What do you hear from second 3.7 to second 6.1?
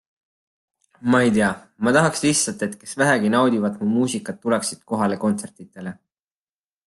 mu muusikat, tuleksid kohale kontsertidele.